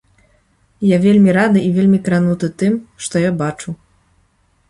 [0.91, 2.73] Я вельмі рады і вельмі крануты тым,
[3.09, 3.69] што я бачу.